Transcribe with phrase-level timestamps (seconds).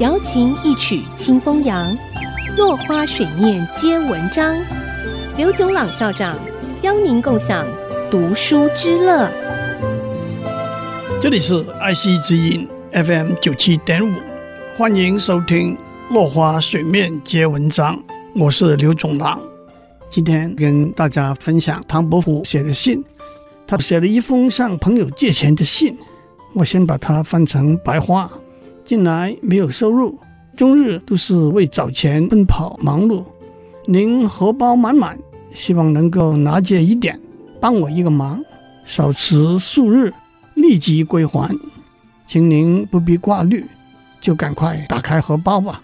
[0.00, 1.96] 瑶琴一曲清风扬，
[2.56, 4.56] 落花水面皆文章。
[5.36, 6.36] 刘炯朗校长
[6.80, 7.66] 邀您共享
[8.10, 9.30] 读书之乐。
[11.20, 14.14] 这里是爱惜之音 FM 九七点五，
[14.76, 15.76] 欢迎收听
[16.12, 17.96] 《落花水面皆文章》，
[18.34, 19.38] 我是刘炯朗。
[20.08, 23.04] 今天跟大家分享唐伯虎写的信，
[23.66, 25.96] 他写了一封向朋友借钱的信，
[26.54, 28.30] 我先把它翻成白话。
[28.84, 30.18] 近来没有收入，
[30.56, 33.22] 终日都是为找钱奔跑忙碌。
[33.86, 35.18] 您荷包满满，
[35.52, 37.18] 希望能够拿借一点，
[37.60, 38.42] 帮我一个忙，
[38.84, 40.12] 少迟数日，
[40.54, 41.48] 立即归还。
[42.26, 43.64] 请您不必挂虑，
[44.20, 45.82] 就赶快打开荷包吧。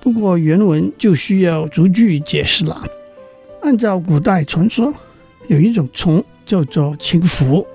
[0.00, 2.82] 不过原文就需要逐句解释了。
[3.62, 4.94] 按照古代传说，
[5.48, 7.66] 有一种虫叫做青蝠，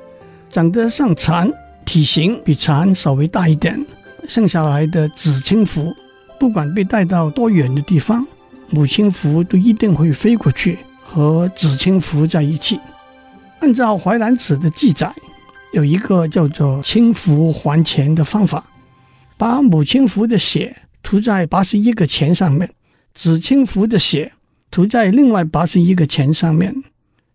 [0.50, 1.52] 长得像蝉，
[1.86, 3.86] 体型比蝉稍微大一点。
[4.28, 5.96] 剩下来的子青符，
[6.40, 8.26] 不管被带到多远的地方，
[8.70, 12.80] 母亲符都一定会飞过去和子青符在一起。
[13.60, 15.14] 按照《淮南子》的记载，
[15.74, 18.64] 有一个叫做“青蝇还钱”的方法，
[19.38, 22.70] 把母亲符的血涂在八十一个钱上面，
[23.14, 24.32] 子青符的血
[24.70, 26.84] 涂在另外八十一个钱上面。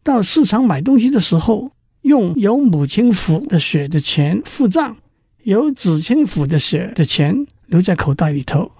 [0.02, 1.70] 到市场买东西的时候，
[2.02, 4.96] 用有母亲符的血的钱付账。
[5.44, 8.70] 有子亲府的血的钱留在口袋里头，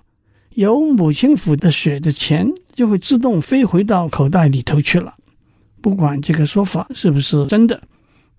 [0.51, 5.15] 有母亲府的血的钱就会自动飞回到口袋里头去了。
[5.81, 7.83] 不管这个说法是不是真的，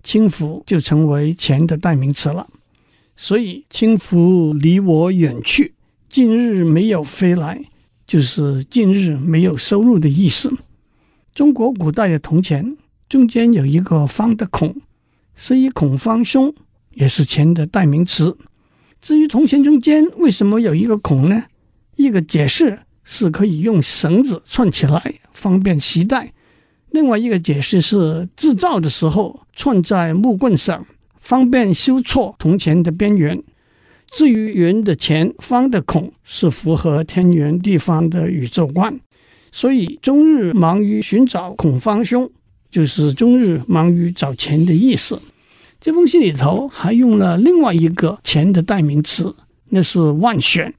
[0.04, 2.46] 青蝇就成为钱的代名词了。
[3.16, 5.74] 所以青蝇离我远去，
[6.08, 7.60] 近日没有飞来，
[8.06, 10.52] 就是近日没有收入的意思。
[11.34, 12.76] 中国古代的铜钱
[13.08, 14.76] 中间有一个方的孔，
[15.34, 16.54] 是以孔方兄。
[16.94, 18.36] 也是钱的代名词。
[19.00, 21.44] 至于铜钱中间为什么有一个孔呢？
[21.96, 26.28] 一个解释是可以用绳子串起来，方便携带；
[26.90, 30.86] 另外一个解释是制造的时候串在木棍上，
[31.20, 33.42] 方便修错铜钱的边缘。
[34.12, 39.00] 至于圆的钱、方的孔，是符合天圆地方的宇宙观。
[39.50, 42.30] 所以终日忙于寻找孔方兄，
[42.70, 45.20] 就是终日忙于找钱的意思。
[45.84, 49.34] 这封信里头还用了另外一个钱的代名词，
[49.70, 50.72] 那是万选。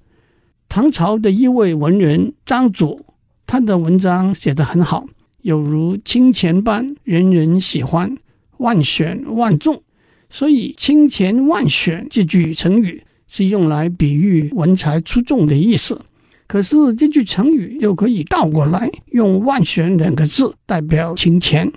[0.69, 3.05] 唐朝的一位文人张祖，
[3.45, 5.05] 他的文章写得很好，
[5.41, 8.15] 有如清钱般人人喜欢，
[8.59, 9.83] 万选万中。
[10.29, 15.99] 所以“清钱万选”这句成语是用来比喻文才出众的意思。
[16.47, 21.69] 可是这句成语又可以倒过来，用“万选”两个字代表清钱。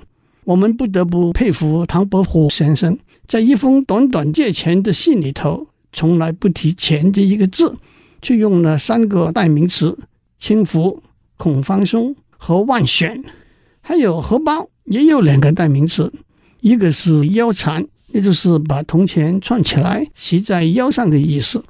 [0.44, 2.97] 我们不得不佩服唐伯虎先生。
[3.28, 7.75] 在一封短短借钱的信里头，从来不提“钱”这一个字，
[8.22, 9.98] 却用了三个代名词：
[10.38, 11.03] 轻浮、
[11.37, 13.22] 孔方兄和万选。
[13.81, 16.12] 还有荷包也有两个代名词，
[16.60, 21.64] 一个是腰缠，也就是把铜钱串起来系在腰上的意思。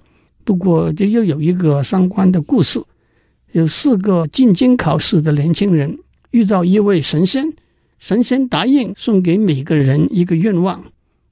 [0.44, 2.82] 不过这又有一个相关的故事：
[3.52, 5.98] 有四个进京考试的年轻人
[6.32, 7.50] 遇到一位神仙，
[7.98, 10.84] 神仙答应送给每个人一个愿望。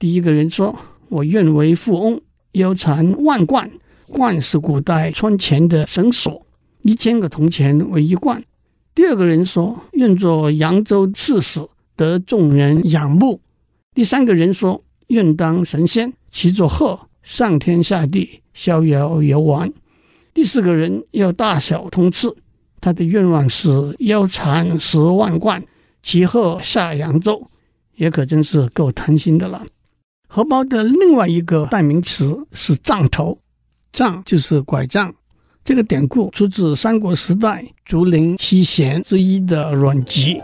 [0.05, 0.75] 第一个人说
[1.09, 2.21] ：“我愿为富翁，
[2.51, 3.67] 腰缠万贯。
[4.07, 6.45] 贯是古代穿钱的绳索，
[6.83, 8.39] 一千个铜钱为一贯。”
[8.93, 11.59] 第二个人说：“愿做扬州刺史，
[11.95, 13.41] 得众人仰慕。”
[13.95, 14.79] 第三个人说
[15.09, 19.73] ：“愿当神仙，骑着鹤上天下地，逍遥游玩。”
[20.35, 22.31] 第四个人要大小通吃，
[22.79, 25.63] 他的愿望是腰缠十万贯，
[26.03, 27.47] 骑鹤下扬州，
[27.95, 29.65] 也可真是够贪心的了。
[30.35, 33.39] 荷包的另外一个代名词是杖头，
[33.93, 35.15] 杖就是拐杖。
[35.63, 40.41] 这个典故出自三国时代竹林七贤之一的阮籍，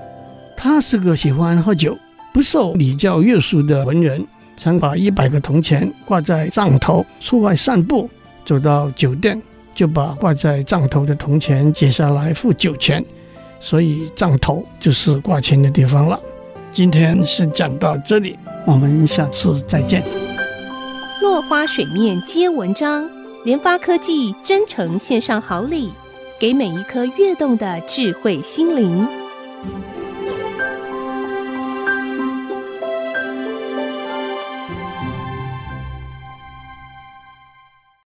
[0.56, 1.98] 他是个喜欢喝酒、
[2.32, 4.26] 不受礼教约束的文人，
[4.56, 8.10] 常把一百个铜钱挂在杖头，出外散步，
[8.46, 9.42] 走到酒店
[9.76, 13.04] 就把挂在杖头的铜钱解下来付酒钱，
[13.60, 16.18] 所以杖头就是挂钱的地方了。
[16.72, 18.38] 今天先讲到这里。
[18.66, 20.04] 我们下次再见。
[21.22, 23.10] 落花水面皆文章，
[23.44, 25.92] 联发科技真诚献上好礼，
[26.40, 29.08] 给每一颗跃动的智慧心灵。